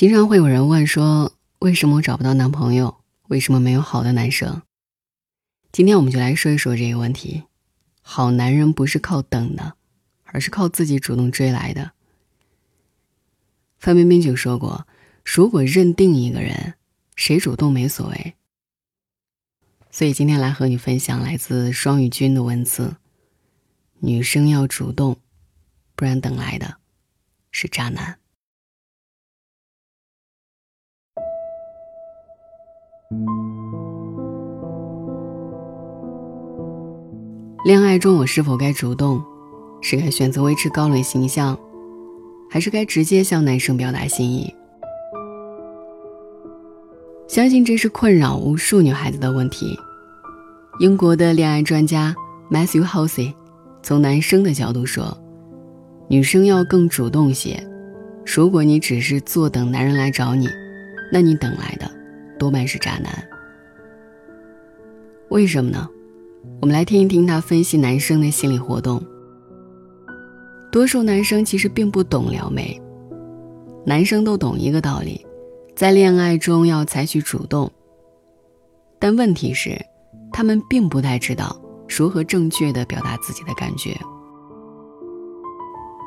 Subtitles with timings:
[0.00, 3.02] 经常会有人问说：“为什么我找不到男朋友？
[3.28, 4.62] 为什么没有好的男生？”
[5.72, 7.42] 今天我们就来说一说这个问题。
[8.00, 9.74] 好男人不是靠等的，
[10.24, 11.92] 而是靠自己主动追来的。
[13.76, 14.86] 范冰冰就说过
[15.22, 16.76] ：“如果认定一个人，
[17.14, 18.34] 谁主动没所谓。”
[19.92, 22.96] 所以今天来和你分享来自双语君的文字：
[23.98, 25.18] 女生要主动，
[25.94, 26.78] 不然等来的
[27.52, 28.18] 是渣男。
[37.62, 39.22] 恋爱中，我是否该主动？
[39.82, 41.58] 是该选择维持高冷形象，
[42.48, 44.54] 还是该直接向男生表达心意？
[47.28, 49.78] 相信这是困扰无数女孩子的问题。
[50.78, 52.16] 英国的恋爱专家
[52.50, 53.34] Matthew Halsey
[53.82, 55.14] 从男生的角度说，
[56.08, 57.62] 女生要更主动些。
[58.24, 60.48] 如果你只是坐等男人来找你，
[61.12, 61.90] 那你等来的。
[62.38, 63.12] 多半是渣男，
[65.28, 65.86] 为什么呢？
[66.60, 69.02] 我们来听一听他分析男生的心理活动。
[70.70, 72.80] 多数男生其实并不懂撩妹，
[73.86, 75.24] 男生都懂一个道理，
[75.74, 77.70] 在恋爱中要采取主动。
[78.98, 79.80] 但问题是，
[80.30, 83.98] 他们并不太知道如何正确的表达自己的感觉。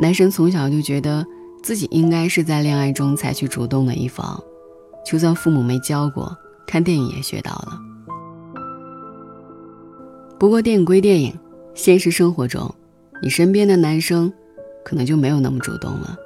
[0.00, 1.26] 男生从小就觉得
[1.62, 4.42] 自己应该是在恋爱中采取主动的一方。
[5.04, 6.34] 就算父母没教过，
[6.66, 7.78] 看电影也学到了。
[10.38, 11.36] 不过电影归电影，
[11.74, 12.72] 现实生活中，
[13.20, 14.32] 你身边的男生
[14.84, 16.16] 可能就没有那么主动了，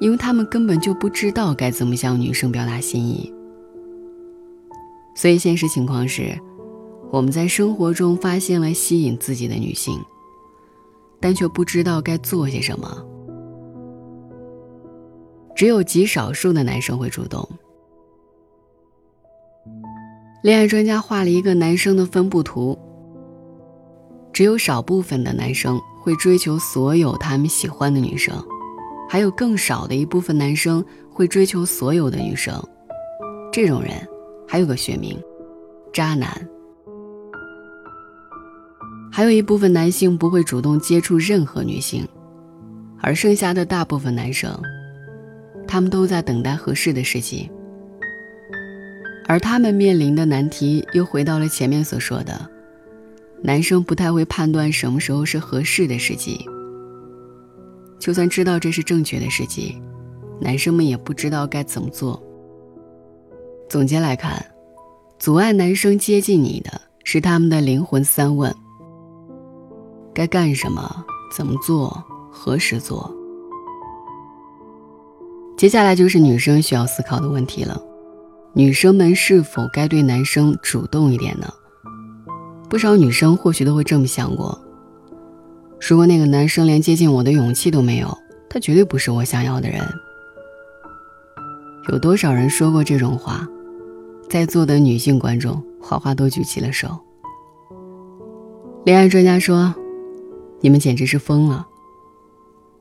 [0.00, 3.30] 因为他们根本就不知道该怎么向女生表达心意。
[5.14, 6.38] 所以现实情况是，
[7.10, 9.98] 我们在生活中发现了吸引自己的女性，
[11.20, 13.06] 但却不知道该做些什么。
[15.54, 17.46] 只有极少数的男生会主动。
[20.42, 22.78] 恋爱专家画了一个男生的分布图。
[24.36, 28.36] 只有少部分的男生会追求所有他们喜欢的女生，
[29.08, 32.54] 还有更少的一部分男生会追求所有的女生。
[33.50, 33.92] 这种人
[34.46, 35.18] 还有个学名，
[35.90, 36.28] 渣男。
[39.10, 42.06] 还有一部分男性不会主动接触任何女性，
[43.00, 44.54] 而剩下的大部分男生。
[45.66, 47.50] 他们都在等待合适的时机，
[49.26, 52.50] 而他们面临的难题又回到了前面所说的：
[53.42, 56.44] 男生不太会判断什么时候是合适的时机。
[57.98, 59.80] 就算知道这是正确的时机，
[60.40, 62.22] 男生们也不知道该怎么做。
[63.68, 64.44] 总结来看，
[65.18, 68.54] 阻碍男生接近你的是他们的灵魂三问：
[70.14, 71.04] 该干什么？
[71.34, 72.04] 怎么做？
[72.30, 73.12] 何时做？
[75.56, 77.80] 接下来就是女生需要思考的问题了：
[78.52, 81.52] 女生们是否该对男生主动一点呢？
[82.68, 84.58] 不少女生或许都会这么想过：
[85.80, 88.16] 如果那个男生连接近我的勇气都没有，
[88.48, 89.80] 他绝对不是我想要的人。
[91.90, 93.46] 有多少人说过这种话？
[94.28, 96.88] 在座的女性观众哗哗都举起了手。
[98.84, 99.72] 恋爱专家说
[100.60, 101.64] ：“你们简直是疯了。”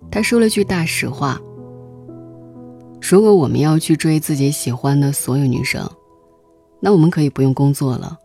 [0.09, 1.40] 他说了句大实话。
[3.00, 5.88] 如果我们要去追自己喜欢的所有女生，
[6.79, 8.18] 那我们可以不用工作了，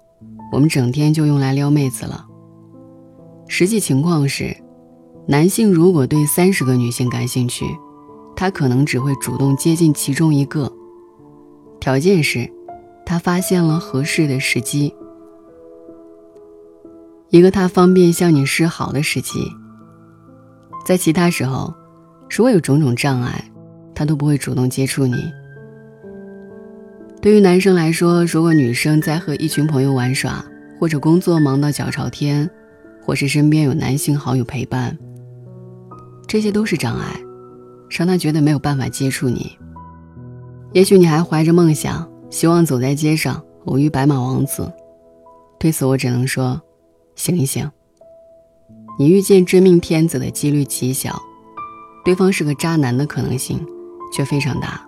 [0.50, 2.26] 我们整天就用来撩妹子了。
[3.48, 4.56] 实际情况是，
[5.26, 7.64] 男性如果对三十个女性感兴趣，
[8.36, 10.72] 他可能只会主动接近其中一个，
[11.80, 12.50] 条件是，
[13.04, 14.94] 他发现了合适的时机，
[17.28, 19.40] 一个他方便向你示好的时机。
[20.84, 21.72] 在其他时候，
[22.28, 23.44] 如果有种种障碍。
[23.92, 25.16] 他都不会主动接触你。
[27.20, 30.42] 对于男生来说，如果女生在和一群朋友玩耍，
[30.78, 32.48] 或者工作忙到脚朝天，
[33.02, 34.96] 或是身边有男性好友陪伴，
[36.26, 37.20] 这些都是障碍，
[37.90, 39.54] 让他觉得没有办法接触你。
[40.72, 44.72] 也许你还怀着梦想，希望走在街上偶遇白马王子，
[45.58, 46.58] 对此我只能说，
[47.16, 47.70] 醒一醒。
[48.98, 51.20] 你遇见真命天子的几率极小，
[52.02, 53.60] 对方是个渣男的可能性。
[54.12, 54.84] 却非常大，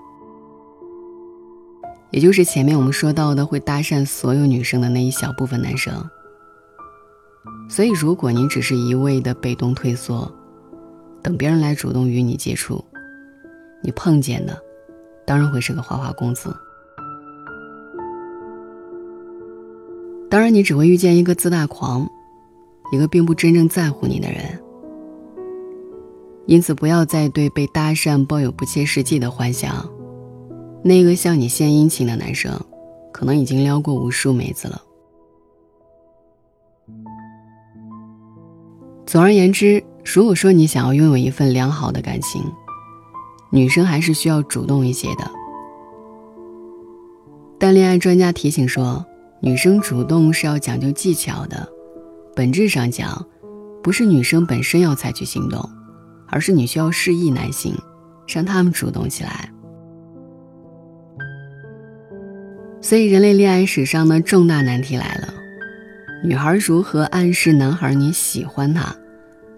[2.12, 5.92] 也就是前面我们说到的会搭讪所有女生的那一小部分男生。
[7.68, 10.30] 所以，如果你只是一味的被动退缩，
[11.22, 12.84] 等别人来主动与你接触，
[13.82, 14.56] 你碰见的
[15.24, 16.54] 当然会是个花花公子。
[20.28, 22.06] 当然，你只会遇见一个自大狂，
[22.92, 24.42] 一个并不真正在乎你的人。
[26.46, 29.88] 因此，不要再对被搭讪抱有不切实际的幻想，
[30.84, 32.60] 那个向你献殷勤的男生，
[33.12, 34.82] 可能已经撩过无数妹子了。
[39.06, 42.42] 总而言之，如果说你想要拥有一份良好的感情，
[43.50, 45.30] 女生还是需要主动一些的。
[47.58, 49.04] 但恋爱专家提醒说，
[49.40, 51.68] 女生主动是要讲究技巧的，
[52.34, 53.24] 本质上讲，
[53.82, 55.68] 不是女生本身要采取行动，
[56.26, 57.76] 而是你需要示意男性，
[58.26, 59.51] 让他们主动起来。
[62.82, 65.32] 所以，人类恋爱史上的重大难题来了：
[66.22, 68.94] 女孩如何暗示男孩你喜欢他，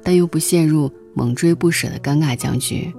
[0.03, 2.95] 但又不陷入猛追不舍的尴尬僵局？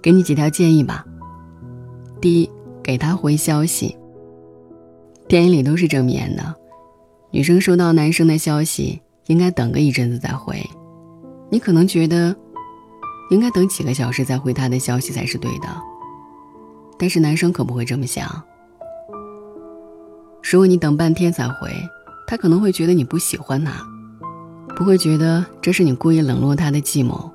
[0.00, 1.04] 给你几条建议吧。
[2.20, 2.50] 第一。
[2.82, 3.94] 给他回消息。
[5.28, 6.42] 电影里都是这么演的，
[7.30, 10.64] 女生收到男生的消息，应该等个一阵子再回。
[11.50, 12.34] 你可能觉得，
[13.30, 15.68] 应该等几个小时再回他的消息才是对的，
[17.00, 18.28] 但是男生可不会这么想。
[20.42, 21.70] 如果你等半天才回，
[22.26, 23.72] 他可能会觉得你不喜欢他，
[24.76, 27.30] 不会觉得这是你故意冷落他的计谋。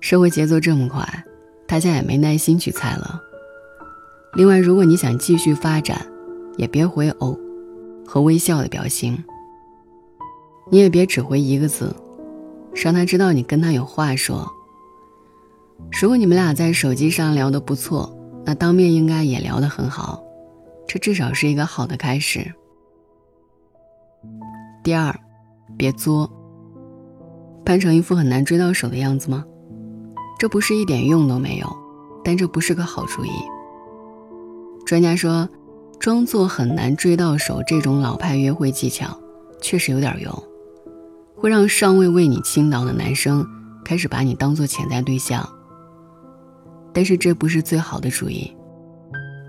[0.00, 1.24] 社会节奏这么快，
[1.64, 3.22] 大家也没耐心去猜了。
[4.34, 6.04] 另外，如果你想继续发展，
[6.56, 7.38] 也别回“哦”
[8.04, 9.22] 和微笑的表情。
[10.70, 11.94] 你也别只回一个字，
[12.74, 14.50] 让他知道你跟他有话说。
[15.90, 18.12] 如果你们俩在手机上聊得不错，
[18.44, 20.20] 那当面应该也聊得很好，
[20.88, 22.52] 这至少是一个好的开始。
[24.82, 25.16] 第二，
[25.76, 26.28] 别作，
[27.64, 29.44] 扮成一副很难追到手的样子吗？
[30.40, 31.76] 这不是一点用都没有，
[32.24, 33.30] 但这不是个好主意。
[34.84, 35.48] 专家说，
[36.00, 39.16] 装作很难追到手这种老派约会技巧，
[39.60, 40.42] 确实有点用，
[41.36, 43.46] 会让尚未为你倾倒的男生
[43.84, 45.48] 开始把你当做潜在对象。
[46.92, 48.54] 但是这不是最好的主意，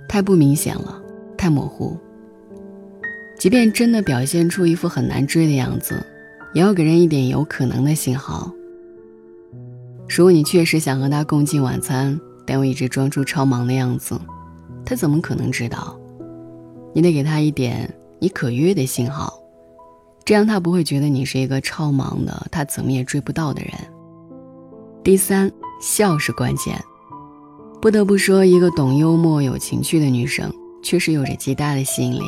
[0.07, 1.01] 太不明显了，
[1.37, 1.97] 太模糊。
[3.37, 6.01] 即便真的表现出一副很难追的样子，
[6.53, 8.51] 也要给人一点有可能的信号。
[10.07, 14.19] 如果你确实想和他共进晚餐，但又一直装出超忙的样子。
[14.85, 15.99] 他怎么可能知道？
[16.93, 19.33] 你得给他一点你可约的信号，
[20.23, 23.73] 这样他不会觉得你是一个超忙的，他怎么也追不到的人。
[25.03, 25.51] 第三，
[25.81, 26.79] 笑是关键。
[27.83, 30.49] 不得不说，一个懂幽默、有情趣的女生，
[30.81, 32.21] 确实有着极大的吸引力。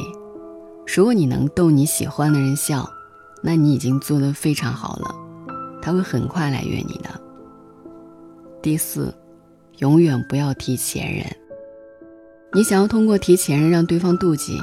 [0.86, 2.86] 如果你能逗你喜欢的人笑，
[3.42, 5.16] 那你已经做得非常好了，
[5.82, 7.10] 他会很快来约你的。
[8.62, 9.16] 第四，
[9.78, 11.26] 永远不要提前任。
[12.54, 14.60] 你想要通过提前任让对方妒忌，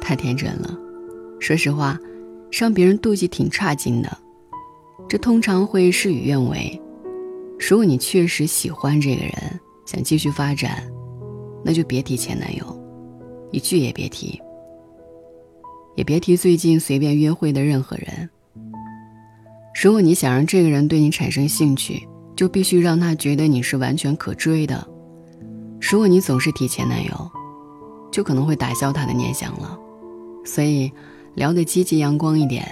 [0.00, 0.76] 太天真了。
[1.38, 1.96] 说实话，
[2.50, 4.18] 让别人妒忌挺差劲的，
[5.08, 6.82] 这通常会事与愿违。
[7.60, 9.60] 如果你确实喜欢这个人，
[9.90, 10.88] 想继续发展，
[11.64, 12.64] 那就别提前男友，
[13.50, 14.40] 一句也别提，
[15.96, 18.30] 也别提最近随便约会的任何人。
[19.82, 22.06] 如果你想让这个人对你产生兴趣，
[22.36, 24.86] 就必须让他觉得你是完全可追的。
[25.80, 27.30] 如果你总是提前男友，
[28.12, 29.76] 就可能会打消他的念想了。
[30.44, 30.88] 所以，
[31.34, 32.64] 聊得积极阳光一点。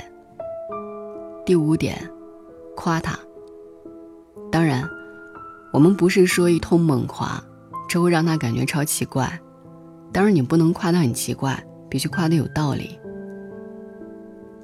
[1.45, 1.99] 第五点，
[2.77, 3.19] 夸他。
[4.53, 4.89] 当然，
[5.79, 7.41] 我们不是说一通猛夸，
[7.89, 9.41] 这会让他感觉超奇怪。
[10.13, 12.99] 当然，你不能夸他很奇怪，必须夸得有道理。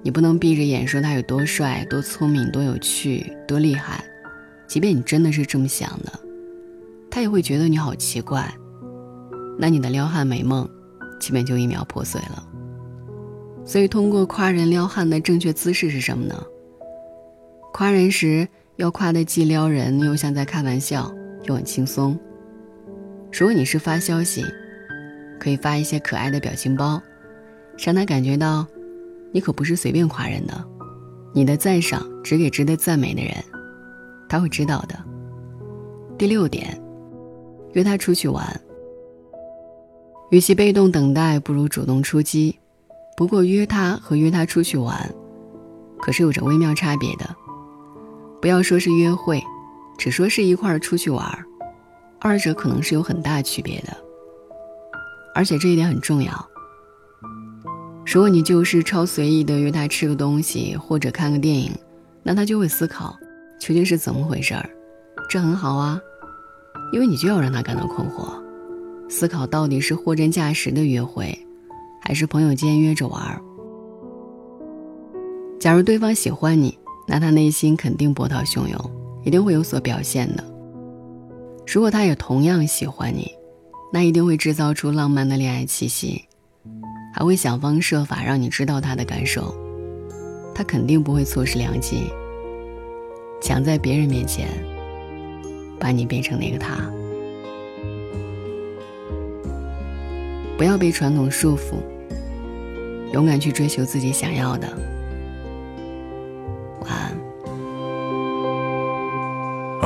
[0.02, 4.04] 你不能闭着眼说他有多帅、多聪明、多有趣、多厉害，
[4.66, 6.12] 即便你真的是这么想的。
[7.08, 8.52] 他也会觉得你好奇怪，
[9.56, 10.68] 那你的撩汉美梦，
[11.20, 12.44] 基本就一秒破碎了。
[13.64, 16.34] 所以，通过夸人撩汉的正确姿势是什么呢？
[17.72, 21.12] 夸人时要夸的既撩人，又像在开玩笑，
[21.44, 22.18] 又很轻松。
[23.32, 24.44] 如果你是发消息，
[25.38, 27.00] 可以发一些可爱的表情包，
[27.78, 28.66] 让他感觉到，
[29.32, 30.64] 你可不是随便夸人的，
[31.32, 33.34] 你的赞赏只给值得赞美的人，
[34.28, 34.98] 他会知道的。
[36.16, 36.80] 第六点。
[37.74, 38.60] 约他出去玩，
[40.30, 42.56] 与其被动等待，不如主动出击。
[43.16, 45.12] 不过，约他和约他出去玩，
[45.98, 47.34] 可是有着微妙差别的。
[48.44, 49.42] 不要说是约会，
[49.96, 51.46] 只说是一块儿出去玩儿，
[52.20, 53.96] 二者可能是有很大区别的。
[55.34, 56.30] 而且这一点很重要。
[58.04, 61.72] 如果你就是超随意的约他吃个东西或者看个电影，
[62.22, 63.16] 那他就会思考
[63.58, 64.68] 究竟是怎么回事儿。
[65.26, 65.98] 这很好啊。
[66.92, 68.30] 因为你就要让他感到困惑，
[69.08, 71.34] 思考到底是货真价实的约会，
[72.02, 73.40] 还是朋友间约着玩儿。
[75.58, 78.90] 假如对方喜欢你，那他内心肯定波涛汹涌，
[79.25, 80.44] 一定会有所表现的。
[81.66, 83.30] 如果他也同样喜欢你，
[83.92, 86.25] 那一定会制造出浪漫的恋爱气息，
[87.12, 89.54] 还会想方设法让你知道他的感受。
[90.54, 92.04] 他肯定不会错失良机，
[93.40, 94.49] 想在别人面前
[95.78, 96.76] 把你变成那个他。
[100.56, 101.75] 不要被传统束缚，
[103.12, 104.68] 勇敢去追求自己想要的。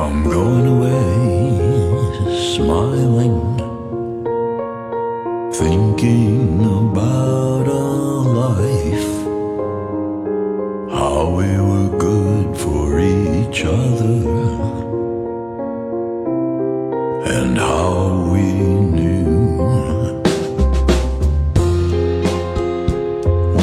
[0.09, 0.97] I'm going away,
[2.55, 3.37] smiling,
[5.53, 9.11] thinking about our life,
[10.91, 14.17] how we were good for each other,
[17.35, 18.45] and how we
[18.95, 19.59] knew.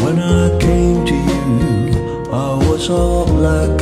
[0.04, 3.75] When I came to you, I was all black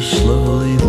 [0.00, 0.87] slowly